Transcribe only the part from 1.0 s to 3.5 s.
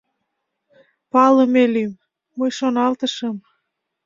«Палыме лӱм,— мый шоналтышым.